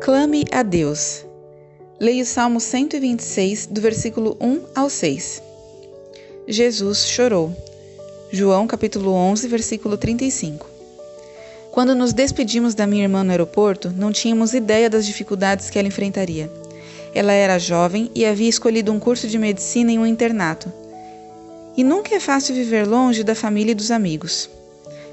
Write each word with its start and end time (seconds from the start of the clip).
Clame 0.00 0.46
a 0.50 0.62
Deus. 0.62 1.26
Leia 2.00 2.22
o 2.22 2.26
Salmo 2.26 2.58
126, 2.58 3.66
do 3.66 3.82
versículo 3.82 4.34
1 4.40 4.62
ao 4.74 4.88
6. 4.88 5.42
Jesus 6.48 7.06
chorou. 7.06 7.54
João 8.32 8.66
capítulo 8.66 9.12
11, 9.12 9.46
versículo 9.46 9.98
35. 9.98 10.66
Quando 11.70 11.94
nos 11.94 12.14
despedimos 12.14 12.74
da 12.74 12.86
minha 12.86 13.02
irmã 13.02 13.22
no 13.22 13.30
aeroporto, 13.30 13.90
não 13.90 14.10
tínhamos 14.10 14.54
ideia 14.54 14.88
das 14.88 15.04
dificuldades 15.04 15.68
que 15.68 15.78
ela 15.78 15.88
enfrentaria. 15.88 16.50
Ela 17.14 17.34
era 17.34 17.58
jovem 17.58 18.10
e 18.14 18.24
havia 18.24 18.48
escolhido 18.48 18.90
um 18.90 18.98
curso 18.98 19.28
de 19.28 19.36
medicina 19.36 19.92
em 19.92 19.98
um 19.98 20.06
internato. 20.06 20.72
E 21.76 21.84
nunca 21.84 22.14
é 22.14 22.20
fácil 22.20 22.54
viver 22.54 22.88
longe 22.88 23.22
da 23.22 23.34
família 23.34 23.72
e 23.72 23.74
dos 23.76 23.90
amigos. 23.90 24.48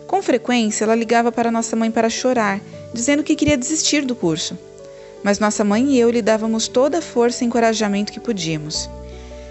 Com 0.08 0.22
frequência, 0.22 0.86
ela 0.86 0.96
ligava 0.96 1.30
para 1.30 1.52
nossa 1.52 1.76
mãe 1.76 1.92
para 1.92 2.10
chorar, 2.10 2.62
dizendo 2.94 3.22
que 3.22 3.36
queria 3.36 3.58
desistir 3.58 4.06
do 4.06 4.16
curso 4.16 4.58
mas 5.24 5.40
nossa 5.40 5.64
mãe 5.64 5.92
e 5.92 6.00
eu 6.00 6.10
lhe 6.10 6.22
dávamos 6.22 6.68
toda 6.68 7.00
a 7.00 7.02
força 7.02 7.44
e 7.44 7.48
encorajamento 7.48 8.12
que 8.12 8.20
podíamos. 8.20 8.90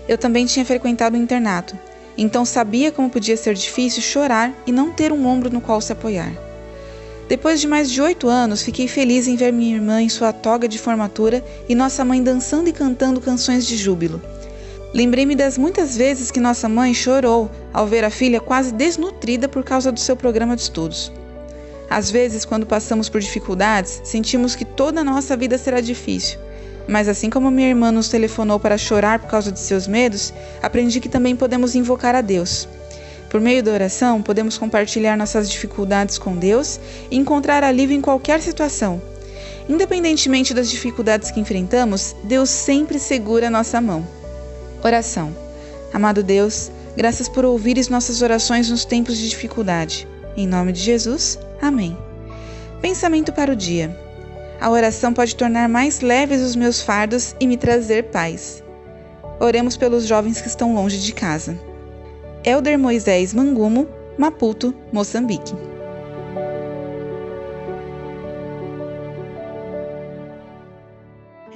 Eu 0.09 0.17
também 0.17 0.47
tinha 0.47 0.65
frequentado 0.65 1.17
o 1.17 1.21
internato, 1.21 1.77
então 2.17 2.45
sabia 2.45 2.91
como 2.93 3.11
podia 3.11 3.37
ser 3.37 3.55
difícil 3.55 4.03
chorar 4.03 4.53
e 4.67 4.73
não 4.73 4.91
ter 4.91 5.13
um 5.13 5.27
ombro 5.27 5.51
no 5.51 5.61
qual 5.61 5.81
se 5.81 5.93
apoiar. 5.93 6.33
Depois 7.29 7.61
de 7.61 7.67
mais 7.67 7.91
de 7.91 8.01
oito 8.01 8.29
anos, 8.29 8.63
fiquei 8.63 8.87
feliz 8.87 9.27
em 9.27 9.35
ver 9.35 9.53
minha 9.53 9.75
irmã 9.75 10.01
em 10.01 10.09
sua 10.09 10.33
toga 10.33 10.69
de 10.69 10.79
formatura 10.79 11.45
e 11.69 11.75
nossa 11.75 12.05
mãe 12.05 12.23
dançando 12.23 12.69
e 12.69 12.73
cantando 12.73 13.21
canções 13.21 13.67
de 13.67 13.77
júbilo. 13.77 14.23
Lembrei-me 14.95 15.35
das 15.35 15.59
muitas 15.59 15.97
vezes 15.97 16.31
que 16.31 16.39
nossa 16.39 16.69
mãe 16.69 16.95
chorou 16.95 17.51
ao 17.73 17.87
ver 17.87 18.05
a 18.05 18.11
filha 18.11 18.41
quase 18.41 18.73
desnutrida 18.73 19.49
por 19.49 19.65
causa 19.65 19.91
do 19.91 19.99
seu 19.99 20.17
programa 20.17 20.55
de 20.55 20.63
estudos. 20.63 21.13
Às 21.97 22.11
vezes, 22.11 22.45
quando 22.45 22.67
passamos 22.67 23.09
por 23.09 23.23
dificuldades, 23.23 24.03
sentimos 24.05 24.55
que 24.55 24.67
toda 24.67 25.01
a 25.01 25.05
nossa 25.05 25.35
vida 25.35 25.57
será 25.57 25.81
difícil. 25.81 26.39
Mas 26.87 27.09
assim 27.09 27.31
como 27.31 27.51
minha 27.51 27.71
irmã 27.71 27.91
nos 27.91 28.11
telefonou 28.11 28.61
para 28.61 28.77
chorar 28.77 29.19
por 29.19 29.31
causa 29.31 29.51
de 29.51 29.59
seus 29.59 29.87
medos, 29.87 30.31
aprendi 30.63 31.01
que 31.01 31.09
também 31.09 31.35
podemos 31.35 31.75
invocar 31.75 32.15
a 32.15 32.21
Deus. 32.21 32.69
Por 33.31 33.41
meio 33.41 33.63
da 33.63 33.73
oração, 33.73 34.21
podemos 34.21 34.59
compartilhar 34.59 35.17
nossas 35.17 35.49
dificuldades 35.49 36.19
com 36.19 36.37
Deus 36.37 36.79
e 37.11 37.17
encontrar 37.17 37.65
alívio 37.65 37.97
em 37.97 38.03
qualquer 38.03 38.43
situação. 38.43 39.01
Independentemente 39.67 40.53
das 40.53 40.69
dificuldades 40.69 41.31
que 41.31 41.41
enfrentamos, 41.41 42.15
Deus 42.23 42.51
sempre 42.51 42.99
segura 42.99 43.49
nossa 43.49 43.81
mão. 43.81 44.07
Oração. 44.85 45.35
Amado 45.95 46.23
Deus, 46.23 46.71
graças 46.95 47.27
por 47.27 47.47
ouvires 47.47 47.89
nossas 47.89 48.21
orações 48.21 48.69
nos 48.69 48.85
tempos 48.85 49.17
de 49.17 49.31
dificuldade. 49.31 50.07
Em 50.37 50.47
nome 50.47 50.73
de 50.73 50.81
Jesus. 50.83 51.39
Amém. 51.61 51.97
Pensamento 52.81 53.33
para 53.33 53.53
o 53.53 53.57
dia. 53.57 53.97
A 54.61 54.71
oração 54.71 55.13
pode 55.13 55.37
tornar 55.37 55.69
mais 55.69 56.01
leves 56.01 56.41
os 56.41 56.57
meus 56.57 56.81
fardos 56.81 57.35
e 57.39 57.47
me 57.47 57.57
trazer 57.57 58.05
paz. 58.05 58.63
Oremos 59.39 59.77
pelos 59.77 60.07
jovens 60.07 60.41
que 60.41 60.49
estão 60.49 60.75
longe 60.75 60.99
de 60.99 61.13
casa. 61.13 61.59
Elder 62.45 62.79
Moisés 62.79 63.35
Mangumo, 63.35 63.89
Maputo, 64.17 64.75
Moçambique. 64.93 65.53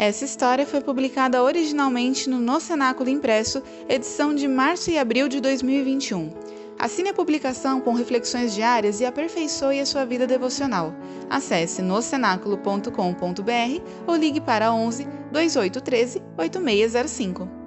Essa 0.00 0.24
história 0.24 0.66
foi 0.66 0.80
publicada 0.80 1.42
originalmente 1.42 2.28
no 2.28 2.38
No 2.38 2.58
Cenáculo 2.58 3.10
Impresso, 3.10 3.62
edição 3.86 4.34
de 4.34 4.48
março 4.48 4.90
e 4.90 4.98
abril 4.98 5.28
de 5.28 5.40
2021. 5.40 6.32
Assine 6.80 7.10
a 7.10 7.14
publicação 7.14 7.78
com 7.78 7.92
reflexões 7.92 8.54
diárias 8.54 9.02
e 9.02 9.04
aperfeiçoe 9.04 9.80
a 9.80 9.84
sua 9.84 10.06
vida 10.06 10.26
devocional. 10.26 10.94
Acesse 11.28 11.82
nocenáculo.com.br 11.82 13.82
ou 14.06 14.16
ligue 14.16 14.40
para 14.40 14.72
11 14.72 15.06
2813 15.30 16.22
8605. 16.38 17.59